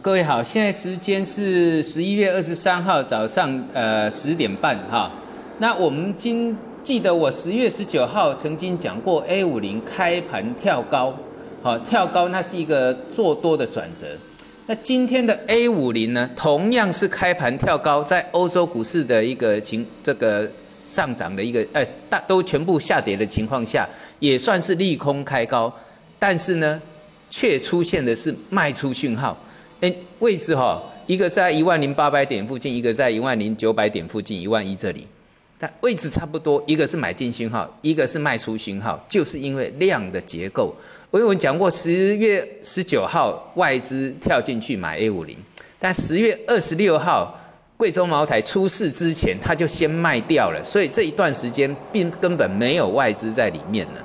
[0.00, 5.12] 各位好，现在时间是十一月二十三号早上呃十点半哈。
[5.58, 11.14] 那我们今记得我十月十九号曾经讲过 A 五零开盘跳高，
[11.60, 14.06] 好跳高那是一个做多的转折。
[14.66, 23.86] 那今天的 A 五零呢，同样是开盘跳高，在欧洲股市的一个情这个上涨的一个呃大都全部下跌的情况下，
[24.20, 25.70] 也算是利空开高，
[26.18, 26.80] 但是呢，
[27.28, 29.36] 却出现的是卖出讯号。
[29.82, 35.08] 哎，位置哈，一个在一万零八百点附近，一个在一万零九百点附近，一万一这里，
[35.58, 40.72] 但位置差不多，一个是买进讯号，一个是卖出讯号，就是因为量的结构。
[41.10, 45.36] 我有讲过，十月十九号外资跳进去买 A 五零，
[45.80, 47.36] 但十月二十六号
[47.76, 54.00] 贵州茅台出事之前，他就先卖掉了，所以这一段时间并根本没有外资在里面呢。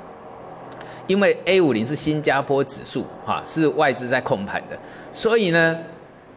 [1.08, 4.78] 因为 A 五零是新加坡指数，哈，是外资在控盘的，
[5.14, 5.78] 所以呢，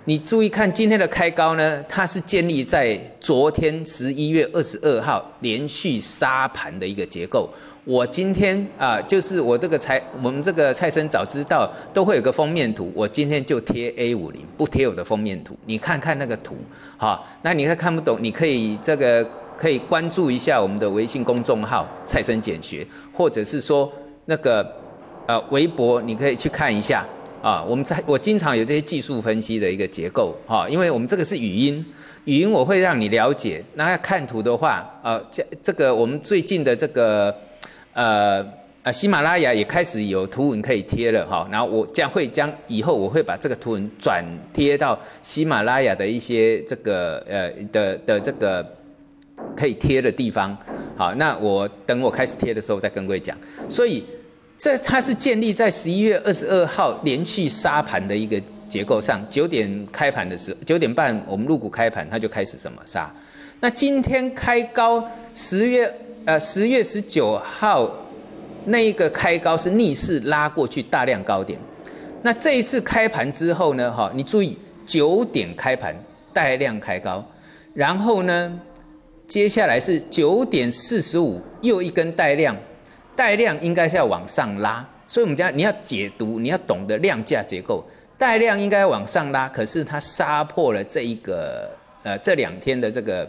[0.04, 7.50] 你注意看今天的开高呢，它是建立在昨天十一月二十二号连续杀盘的一个结构。
[7.84, 16.54] 我今天啊，就是我这个财，我们这个蔡生早知道都会有个封面图，我今天就贴 A 五零，不贴我的封面图，你看看那个图，
[16.96, 19.26] 哈，那你看看不懂，你可以这个
[19.56, 23.90] 可以关注一下我们的微信公众号蔡生简学，或者是说。
[24.26, 24.66] 那个
[25.26, 27.06] 呃，微博你可以去看一下
[27.42, 27.62] 啊。
[27.62, 31.84] 我们在我经常有这些技术分析的一个结构哈，因为我们这个是语音，
[32.24, 33.62] 语音我会让你了解。
[33.74, 37.34] 那要看图的话，呃，这这个我们最近的这个
[37.92, 38.44] 呃
[38.82, 41.46] 呃喜马拉雅也开始有图文可以贴了哈。
[41.50, 48.66] 然后我将会将以后我会把这个图文转贴到喜马拉雅的一些这个呃的的这个
[49.56, 50.56] 可以贴的地方。
[51.00, 53.34] 好，那我等我开始贴的时候再跟各位讲。
[53.66, 54.04] 所以。
[54.62, 63.10] 这它是建立在十一月二十二号连续杀盘的一个结构上，九点开盘的时候，九点半我们入股开盘，它就开始什么杀。
[63.60, 65.02] 那今天开高，
[65.34, 65.90] 十月
[66.26, 67.90] 呃十月十九号
[68.66, 71.58] 那一个开高是逆势拉过去大量高点。
[72.20, 75.96] 那这一次开盘之后呢，哈，你注意九点开盘
[76.34, 77.24] 带量开高，
[77.72, 78.60] 然后呢，
[79.30, 82.56] 接下来是九点四十五又一根带量。
[83.14, 87.86] 带量应该是要往上拉，所以我们讲你要解读，你要懂得量价结构。
[88.18, 91.70] 带量应该往上拉，可是它杀破了这一个
[92.02, 93.28] 呃这两天的这个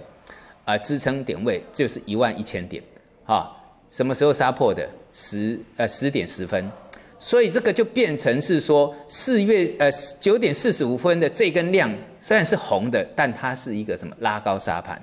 [0.65, 2.81] 呃支撑点位，就是一万一千点，
[3.23, 3.55] 哈，
[3.91, 4.89] 什么时候杀破的？
[5.13, 6.71] 十呃十点十分，
[7.19, 14.99] 所以这个就变成是说四月呃九点四十五分的这根量虽然是红的，但它是一个什么拉高杀盘，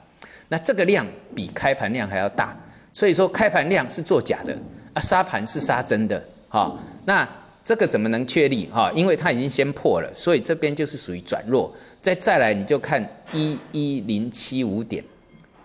[0.49, 2.57] 那这个量比开盘量还要大，
[2.93, 4.57] 所以说开盘量是作假的。
[4.95, 7.29] 啊，杀盘是杀真的，哈，那
[7.63, 8.91] 这个怎么能确立哈？
[8.95, 11.71] 因为它已经先破了，所以这边就是属于转弱。
[12.01, 15.05] 再再来，你就看一一零七五点，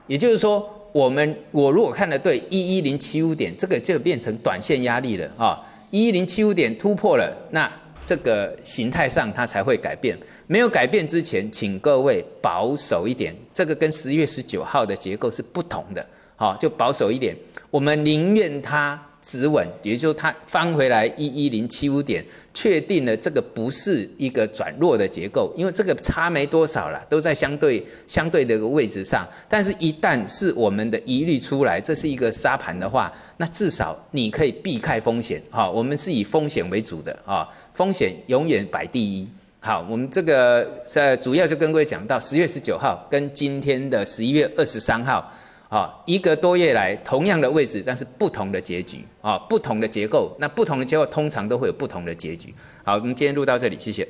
[0.08, 5.58] 也就是说，我们我如果看的对，一一零七五点，这个就变成短线压力了啊！
[5.90, 7.72] 一一零七五点突破了，那
[8.04, 10.18] 这个形态上它才会改变。
[10.48, 16.06] 没有改变之前，请各位保守一点，这个跟十月十九号的结构是不同的，
[16.36, 17.36] 好，就保守一点。
[17.70, 19.02] 我们宁愿它。
[19.24, 22.24] 止稳，也就是它翻回来一一零七五点，
[22.54, 29.26] 确定了这个不是一个转弱的结构，因为这个差没多少了，都在相对相对的一个位置上。
[29.48, 35.42] 但是，一旦是我们的疑虑出来，这是一个沙盘的话，那至少你可以避开风险。
[35.50, 39.26] 哈，我们是以风险为主的啊，风险永远摆第一。
[39.62, 45.34] 好，我们这个在主要就跟各位讲到十月十九号跟今天的十一月二十三号。
[45.74, 52.54] 啊，一个多月来同样的位置，但是不同的结局啊，不同的结构，那不同的结构通常都会有不同的结局。
[52.84, 54.08] 好，我们今天录到这里，谢谢。